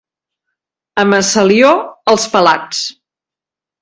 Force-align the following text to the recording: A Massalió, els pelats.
A 1.03 1.03
Massalió, 1.11 1.75
els 2.15 2.27
pelats. 2.33 2.81